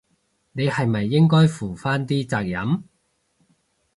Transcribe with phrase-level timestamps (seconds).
[0.53, 2.81] 你係咪應該負返啲責任？